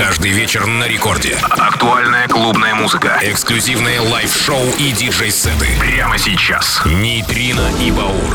[0.00, 1.36] Каждый вечер на рекорде.
[1.42, 3.18] Актуальная клубная музыка.
[3.20, 5.66] Эксклюзивные лайв-шоу и диджей-сеты.
[5.78, 6.80] Прямо сейчас.
[6.86, 8.34] Нейтрино и Баур.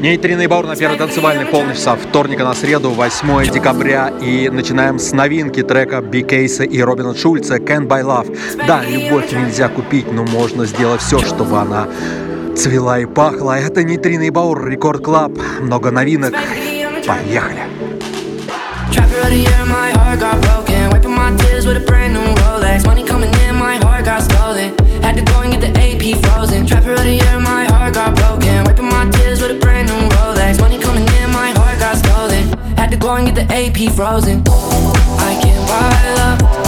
[0.00, 4.12] Нейтрино и Баур на первый танцевальный полчаса вторника на среду, 8 декабря.
[4.20, 8.36] И начинаем с новинки трека Би Кейса и Робина Шульца «Can't Buy Love».
[8.66, 11.86] Да, любовь нельзя купить, но можно сделать все, чтобы она
[12.56, 13.60] цвела и пахла.
[13.60, 15.38] Это Нейтрино и Баур, Рекорд Клаб.
[15.60, 16.34] Много новинок.
[17.06, 17.62] Поехали.
[18.92, 20.90] Trapper the year, my heart got broken.
[20.90, 22.86] Wiping my tears with a brand new Rolex.
[22.86, 24.76] Money coming in, my heart got stolen.
[25.02, 26.66] Had to go and get the AP frozen.
[27.42, 28.64] My heart got broken.
[28.64, 30.58] Wiping my tears with a brand new Rolex.
[30.60, 32.48] Money coming in, my heart got stolen.
[32.76, 34.42] Had to go and get the AP frozen.
[34.46, 36.67] I can't buy love.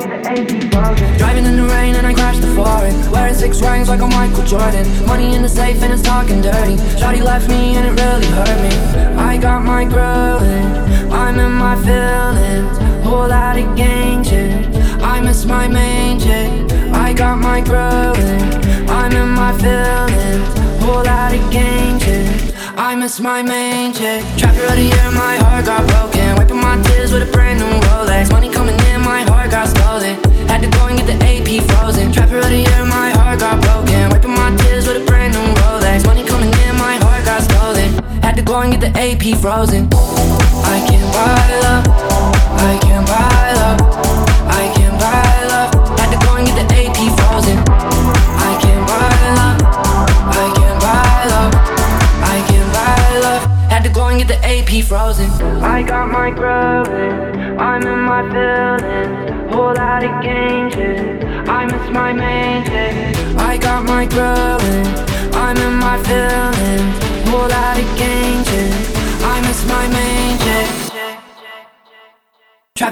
[0.00, 2.94] Driving in the rain and I crashed the foreign.
[3.10, 4.86] Wearing six rings like I'm Michael Jordan.
[5.06, 6.76] Money in the safe and it's talking dirty.
[6.96, 8.74] Shawty left me and it really hurt me.
[9.16, 10.68] I got my grilling.
[11.12, 12.78] I'm in my feelings.
[13.04, 14.74] Whole lot of gang shit.
[15.02, 16.50] I miss my main chick.
[16.94, 18.40] I got my grilling.
[18.88, 20.48] I'm in my feelings.
[20.82, 22.54] Whole lot of gang shit.
[22.74, 24.24] I miss my main chick.
[24.38, 26.36] Trapper of the year, my heart got broken.
[26.36, 28.30] Wiping my tears with a brand new Rolex.
[28.32, 28.79] Money coming in,
[29.10, 30.14] my heart got stolen.
[30.46, 32.12] Had to go and get the AP frozen.
[32.12, 34.08] Trapper of the year, my heart got broken.
[34.10, 36.06] Wiping my tears with a brand new Rolex.
[36.06, 37.90] Money coming in, my heart got stolen.
[38.22, 39.88] Had to go and get the AP frozen.
[40.74, 42.09] I can't buy love.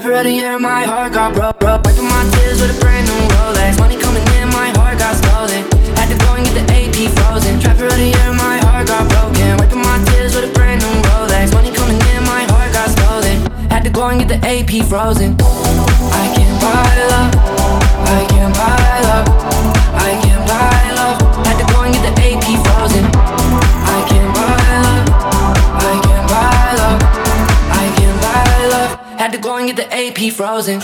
[0.09, 1.85] Of the year, my heart got broke, broke.
[1.85, 3.77] Wiping my tears with a brand new Rolex.
[3.77, 5.63] Money coming in, my heart got stolen.
[5.95, 7.55] Had to go and get the AP frozen.
[7.55, 9.57] Of the year, my heart got broken.
[9.57, 11.53] Wiping my tears with a brand new Rolex.
[11.53, 13.37] Money coming in, my heart got stolen.
[13.69, 15.37] Had to go and get the AP frozen.
[15.39, 17.08] I can't buy
[29.73, 30.79] get the AP frozen.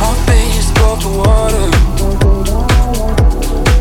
[0.00, 1.66] My face above to water.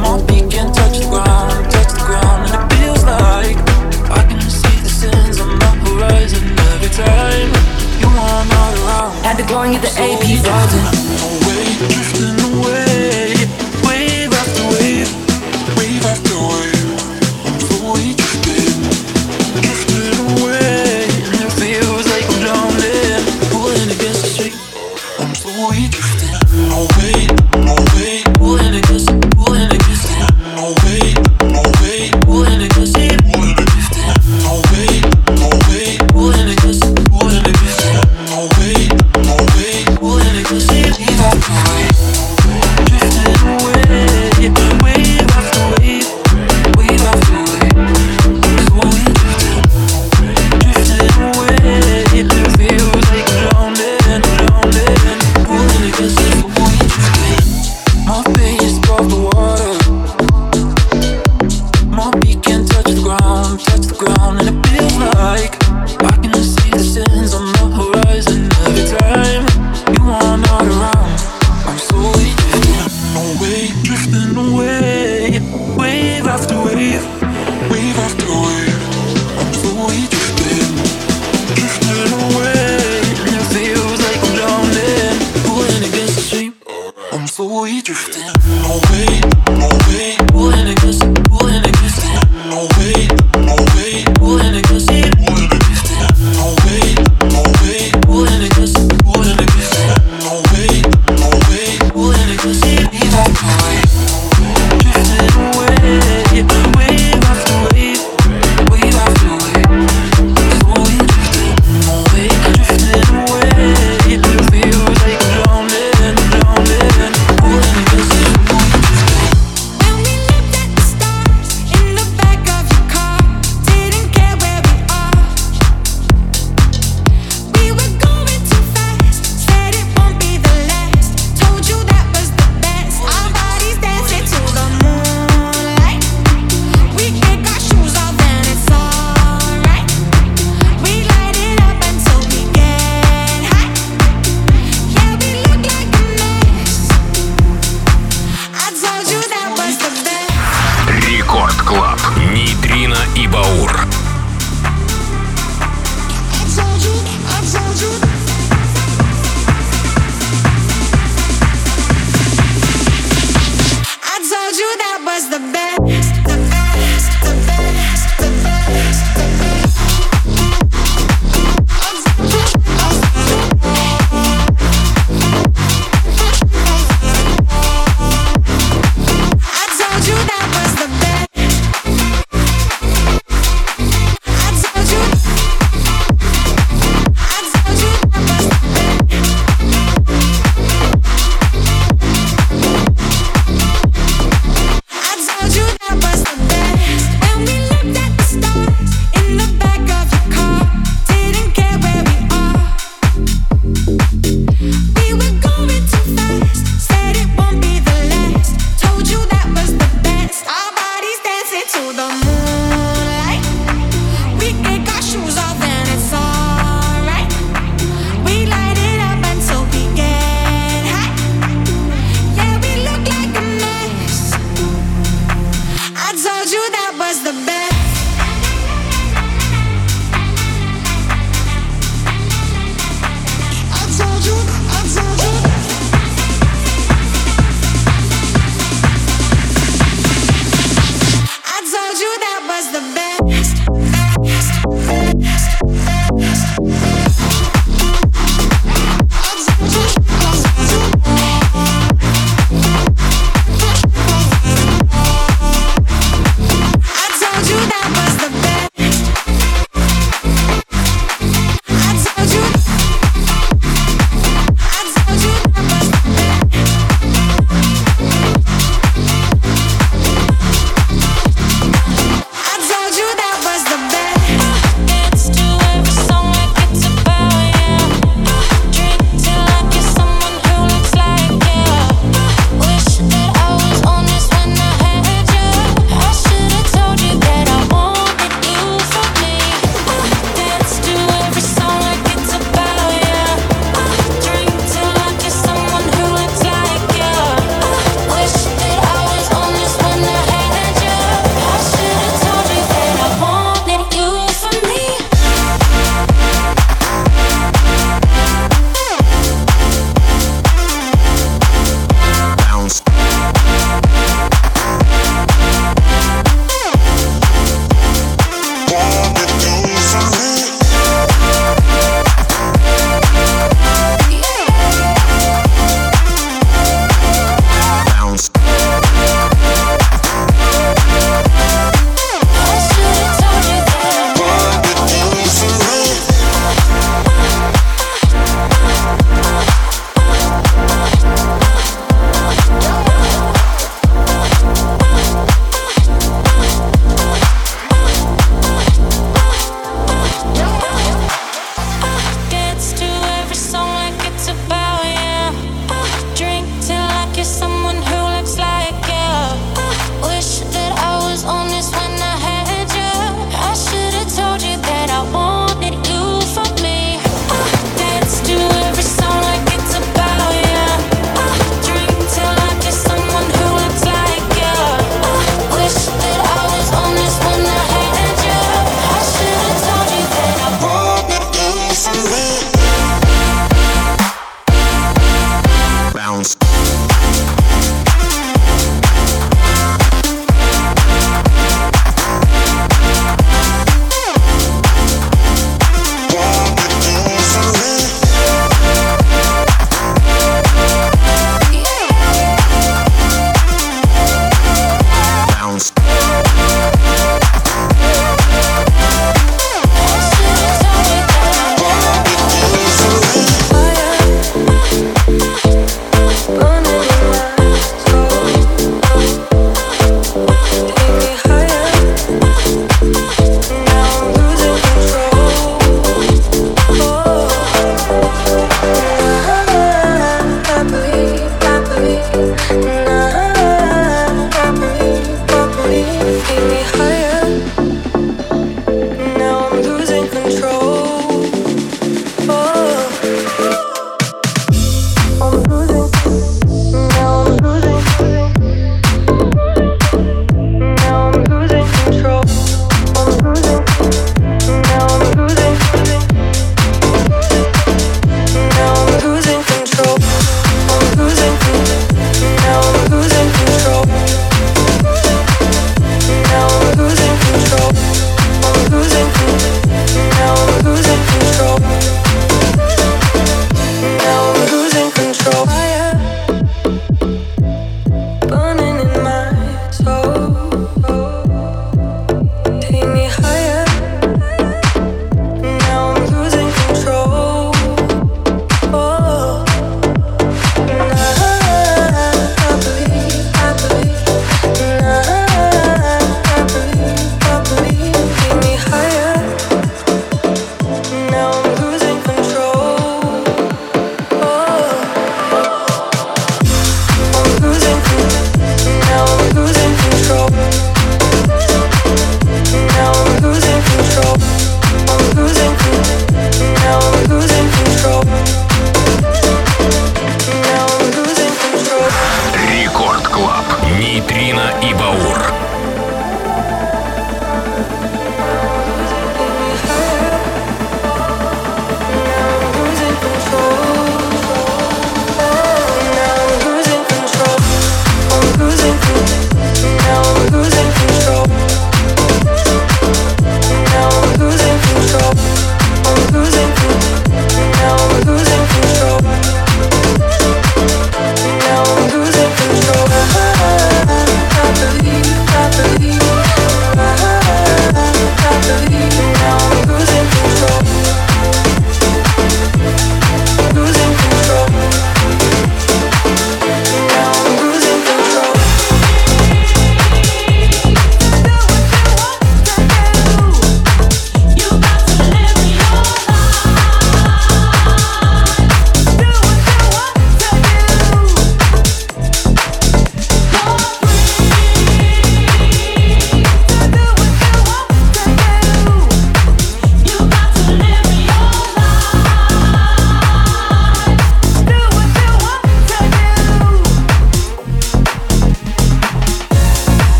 [0.00, 3.56] My feet can touch the ground, touch the ground, and it feels like
[4.10, 6.42] I can see the sands on the horizon
[6.72, 7.50] every time
[8.00, 9.12] you are not around.
[9.24, 10.82] Had to go and get the AP frozen.
[11.28, 12.85] Away, drifting away,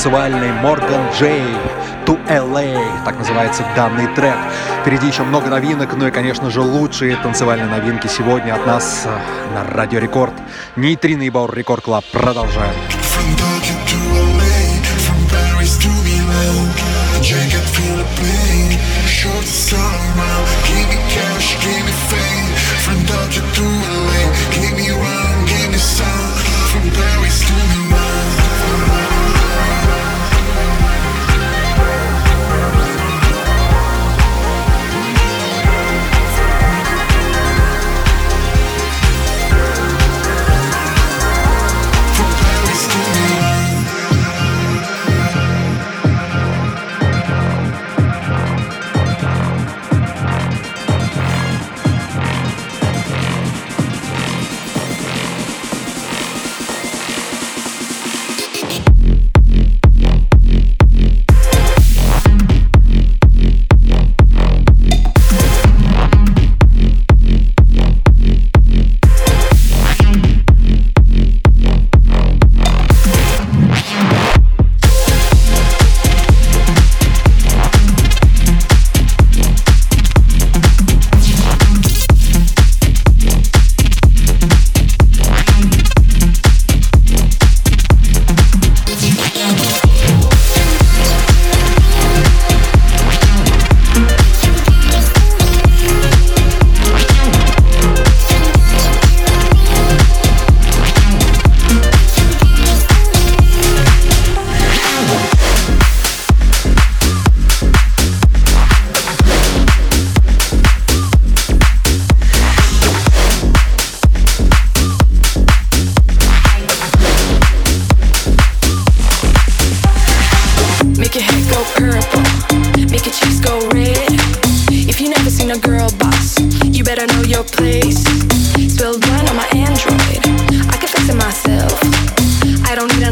[0.00, 1.42] танцевальный Морган Джей
[2.06, 4.34] To LA, так называется данный трек.
[4.80, 9.54] Впереди еще много новинок, ну и, конечно же, лучшие танцевальные новинки сегодня от нас э,
[9.54, 10.32] на Радио Рекорд.
[10.76, 12.06] Нейтрино и Баур Рекорд Клаб.
[12.12, 12.72] Продолжаем.
[13.02, 13.36] From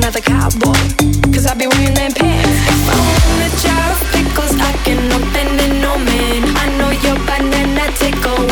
[0.09, 0.73] another cowboy.
[1.35, 2.49] Cause I be wearing them pants.
[2.49, 6.45] If I want a jar of pickles, I can open it, no man.
[6.57, 8.48] I know your banana tickle.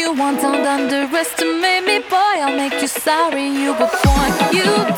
[0.00, 2.36] you want, don't underestimate me, boy.
[2.44, 4.32] I'll make you sorry you were born.
[4.52, 4.89] You.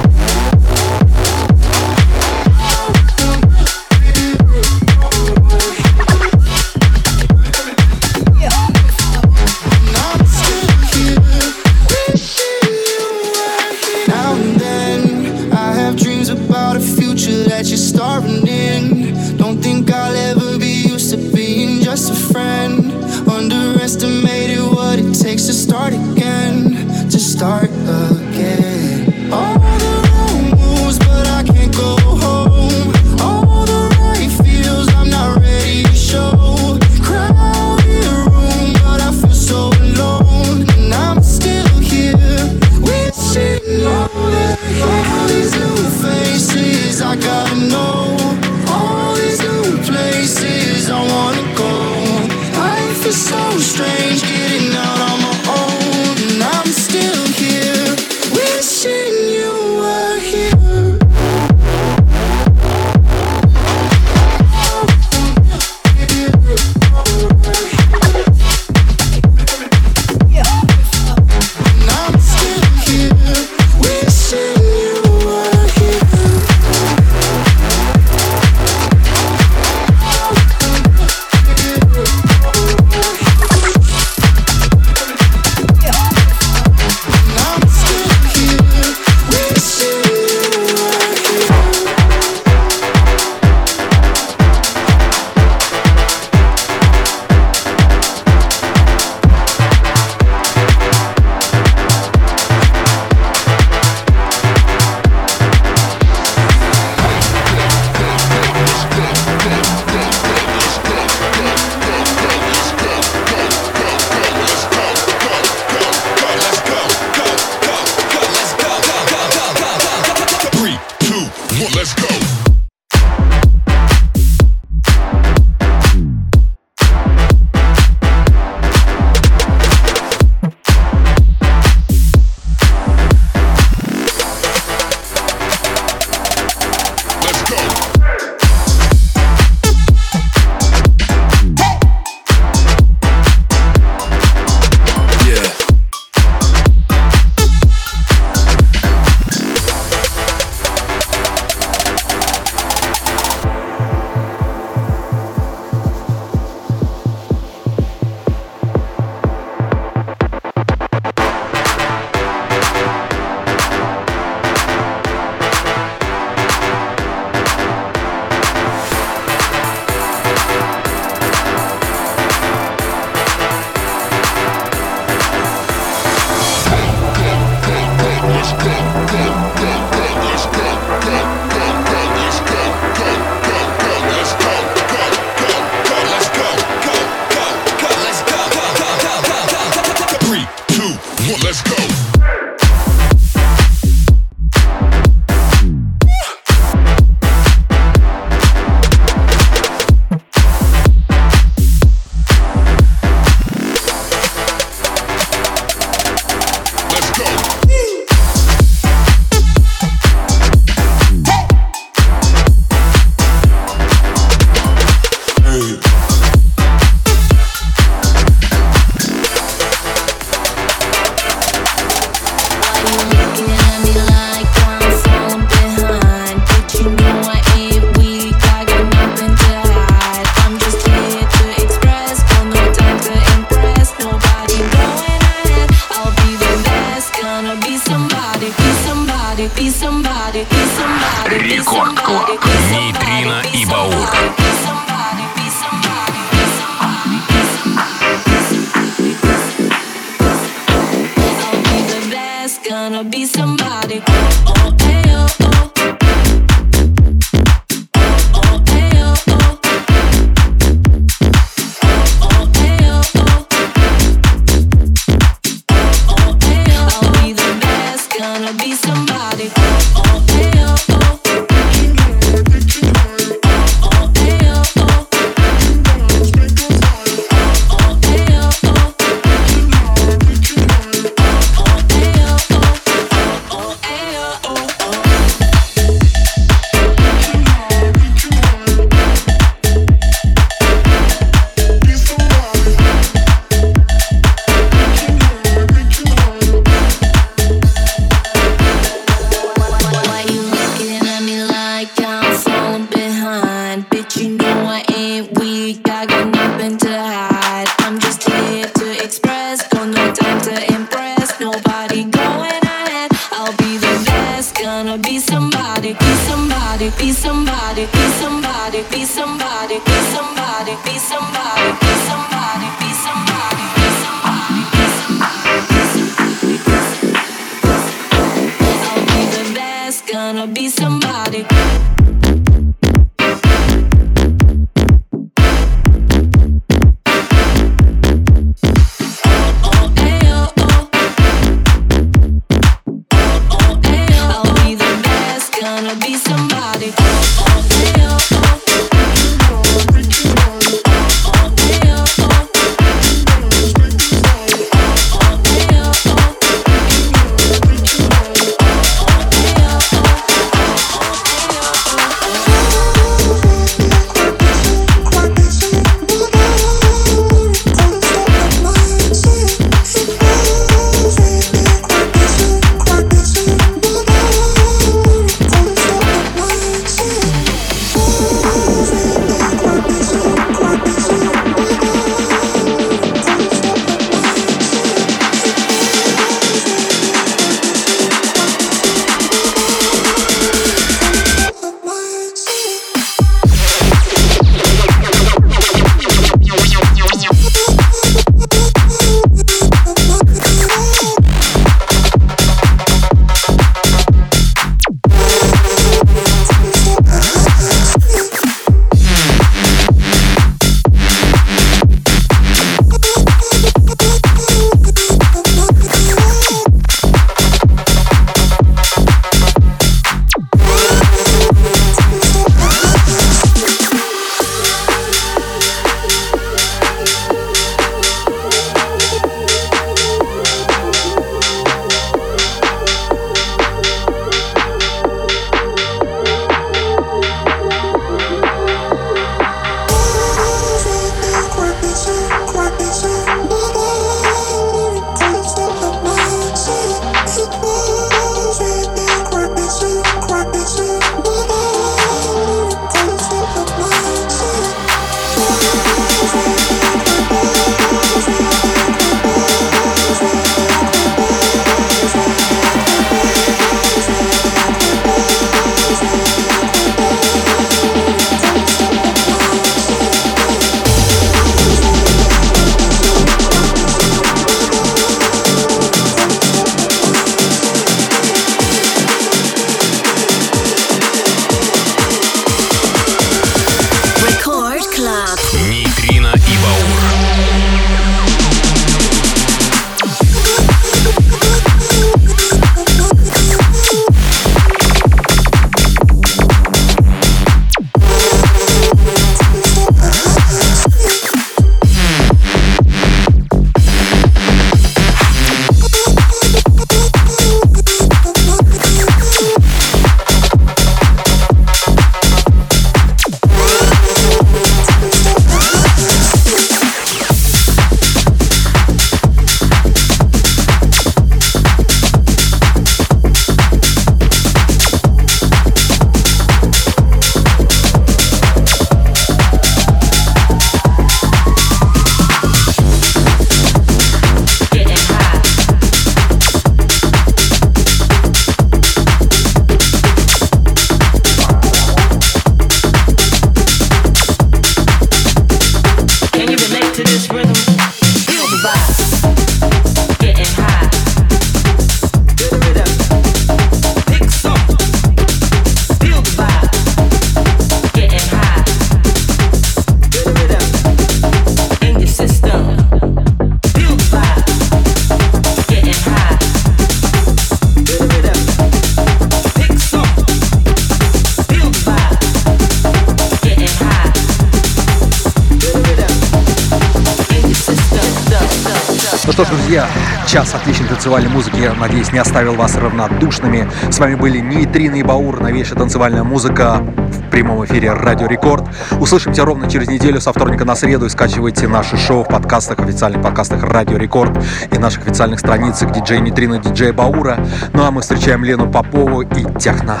[580.98, 583.70] Танцевальной музыки, я надеюсь, не оставил вас равнодушными.
[583.88, 588.64] С вами были Нейтрино и Баур, новейшая танцевальная музыка в прямом эфире Радио Рекорд.
[588.98, 593.22] Услышимся ровно через неделю со вторника на среду и скачивайте наши шоу в подкастах, официальных
[593.22, 597.38] подкастах Радио Рекорд и наших официальных страницах диджей Нейтрино, диджей Баура.
[597.74, 600.00] Ну а мы встречаем Лену Попову и Техно.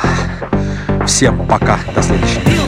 [1.06, 2.67] Всем пока, до следующей.